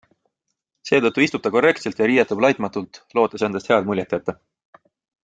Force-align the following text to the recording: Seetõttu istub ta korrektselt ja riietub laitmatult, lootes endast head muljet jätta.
Seetõttu 0.89 1.25
istub 1.25 1.43
ta 1.43 1.51
korrektselt 1.57 2.01
ja 2.03 2.07
riietub 2.11 2.41
laitmatult, 2.47 3.01
lootes 3.21 3.45
endast 3.49 3.71
head 3.73 3.89
muljet 3.91 4.17
jätta. 4.17 4.37